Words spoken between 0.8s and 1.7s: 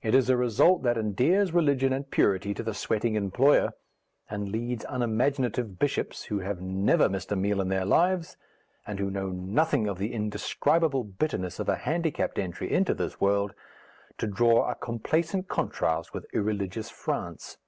that endears